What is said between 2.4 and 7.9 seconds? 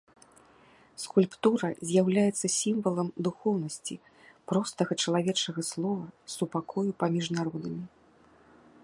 сімвалам духоўнасці, простага чалавечага слова, супакою паміж народамі.